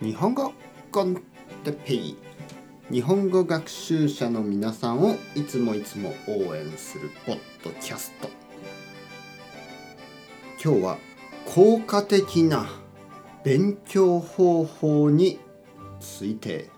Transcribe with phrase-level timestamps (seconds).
[0.00, 0.52] 日本語
[0.92, 1.16] コン
[1.64, 2.16] テペイ
[2.88, 8.30] 日本語学習者の皆さんをいつもいつも応援するポッドキャスト。
[10.62, 10.98] 今日は
[11.46, 12.70] 効果的な
[13.42, 15.40] 勉強方法に
[15.98, 16.70] ついて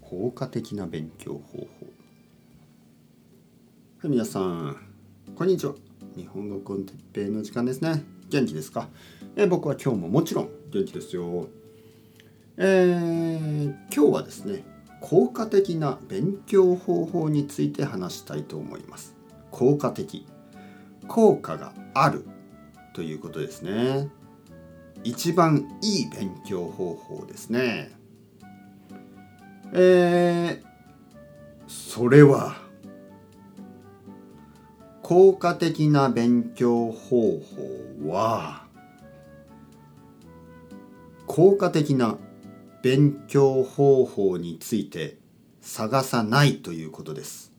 [0.00, 1.66] 効果的な勉強方法
[4.02, 4.76] はい皆さん
[5.34, 5.74] こんにちは
[6.16, 8.88] 日本語コンテッペイの時間ですね元気ですか
[9.34, 11.48] え僕は今日ももちろん元気ですよ
[12.56, 14.64] えー、今日はですね
[15.00, 19.14] 効果的な勉強方法について話したいと思います。
[19.50, 20.26] 効果的。
[21.08, 22.24] 効果がある
[22.94, 24.08] ということですね。
[25.02, 27.90] 一番いい勉強方法ですね。
[29.72, 30.64] えー、
[31.66, 32.56] それは
[35.02, 38.64] 効果的な勉強方法は
[41.26, 42.16] 効果的な
[42.84, 45.16] 勉強方法について
[45.62, 47.50] 探さないということです。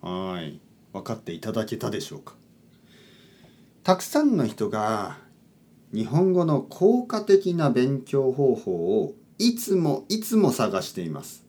[0.00, 0.58] はい。
[0.92, 2.34] 分かっていただけたでしょうか。
[3.84, 5.16] たくさんの人が
[5.94, 11.46] 日本語の効果的な勉強方法をいつもいつも探しています。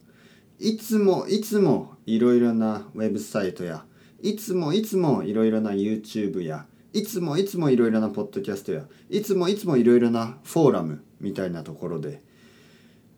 [0.59, 3.86] いつもいつもいろいろなウェブサイトや
[4.22, 12.22] いつもいつもいろいろな YouTube やいつもいつもいろいろなポッドキャストやいつもいつもいろいろなフォーラムみたいなところで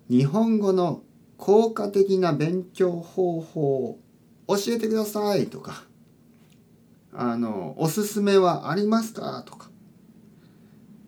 [0.09, 1.03] 日本語の
[1.37, 3.99] 効果的な勉強方法を
[4.47, 5.83] 教えてくださいとか
[7.11, 9.69] あのおすすめはありますかとか、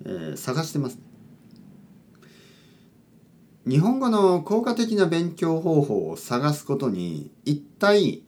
[0.06, 1.02] えー、探してます、ね、
[3.66, 8.24] 日本語の効果的な勉強方法を探すことに一体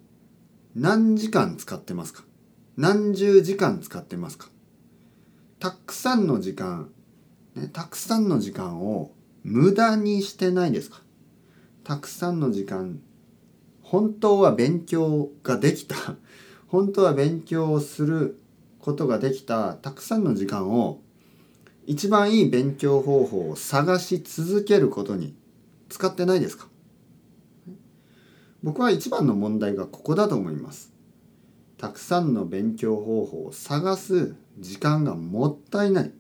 [0.76, 2.24] 何時間使ってますか？
[2.82, 4.48] 何十時間使ってますか？
[5.60, 6.90] たくさんの時間
[7.54, 9.12] ね、たくさんの時間を
[9.44, 11.02] 無駄にしてないですか？
[11.84, 13.02] たくさんの時間
[13.82, 15.96] 本当は勉強ができた。
[16.68, 18.40] 本当は勉強をする
[18.80, 19.74] ことができた。
[19.74, 21.02] たくさんの時間を
[21.86, 25.36] 一番いい勉強方法を探し続けることに
[25.90, 26.70] 使ってないですか？
[28.64, 30.94] 僕は一番の問題がここだと思います。
[31.80, 36.12] たくさんの勉強方法を探す時間がもったいない。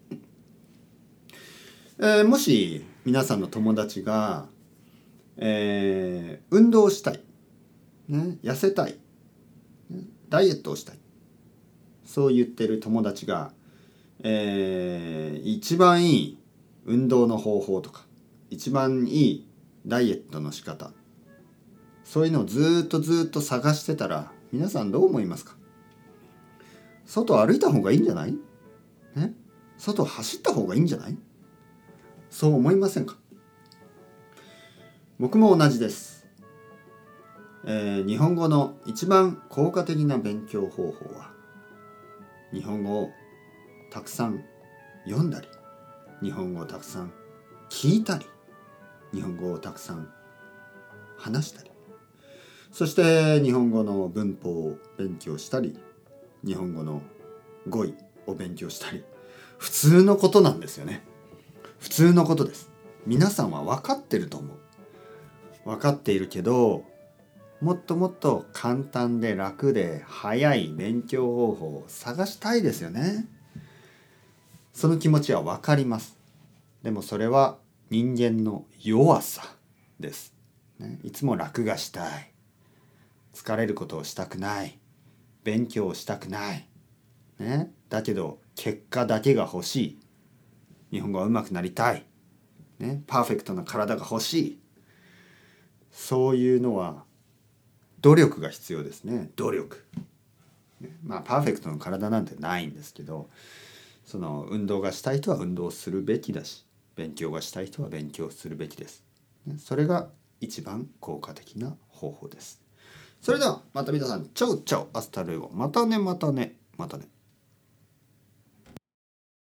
[1.99, 4.47] えー、もし皆さんの友達が、
[5.35, 7.21] えー、運動したい、
[8.07, 8.97] ね、痩せたい、
[10.29, 10.99] ダイエットをしたい。
[12.05, 13.51] そう言ってる友達が、
[14.23, 16.37] えー、一番いい
[16.85, 18.05] 運動の方法とか
[18.49, 19.47] 一番いい
[19.85, 20.93] ダイエットの仕方。
[22.05, 25.55] そういうのをずっとずっと探してたら皆さんどう思いますか？
[27.05, 28.35] 外歩いた方がいいんじゃない？
[29.15, 29.33] ね？
[29.77, 31.17] 外走った方がいいんじゃない？
[32.29, 33.15] そう思いませんか？
[35.19, 36.27] 僕も同じです、
[37.65, 41.31] えー、日本語の一番効果的な勉強方法は
[42.53, 43.09] 日本語を
[43.91, 44.45] たくさん
[45.05, 45.47] 読んだり
[46.21, 47.11] 日本語をたくさん
[47.69, 48.25] 聞いたり
[49.13, 50.09] 日本語をたくさん
[51.17, 51.71] 話したり。
[52.79, 55.77] そして日本語の文法を勉強したり
[56.45, 57.01] 日本語の
[57.67, 57.93] 語彙
[58.25, 59.03] を勉強したり
[59.57, 61.01] 普通のことなんですよね。
[61.79, 62.71] 普通のことです。
[63.05, 65.69] 皆さんは分かってると思う。
[65.69, 66.85] 分かっているけど
[67.59, 73.27] もっともっと簡単で楽で早い勉強方法を探したいですよね。
[74.71, 76.15] その気持ちは分かります。
[76.81, 77.57] でもそれは
[77.89, 79.43] 人間の弱さ
[79.99, 80.33] です、
[80.79, 82.38] ね、いつも楽がしたい。
[83.33, 84.79] 疲れることをしたくない。
[85.43, 86.67] 勉強をしたくない、
[87.39, 89.99] ね、だけど結果だけが欲しい。
[90.91, 92.05] 日本語が上手くなりたい、
[92.79, 94.59] ね、パーフェクトな体が欲しい。
[95.91, 97.03] そういうのは
[98.01, 99.31] 努力が必要ですね。
[99.35, 99.85] 努力。
[101.03, 103.29] まあパーフェクトの体なんてないんですけど
[104.05, 106.65] その運動がしたい人は運動するべきだし
[106.95, 109.03] 勉強がしたい人は勉強するべきです。
[109.57, 110.09] それが
[110.41, 112.68] 一番効果的な方法です。
[113.21, 115.49] それではまた皆さん Ciao。Ciao。Hasta luego。
[115.53, 116.55] またねまたね。
[116.77, 117.07] またね。